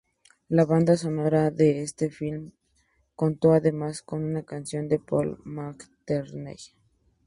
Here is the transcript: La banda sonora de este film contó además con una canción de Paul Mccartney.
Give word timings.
La 0.49 0.65
banda 0.65 0.97
sonora 0.97 1.51
de 1.51 1.83
este 1.83 2.09
film 2.09 2.53
contó 3.13 3.53
además 3.53 4.01
con 4.01 4.23
una 4.23 4.41
canción 4.41 4.87
de 4.87 4.97
Paul 4.97 5.37
Mccartney. 5.45 6.57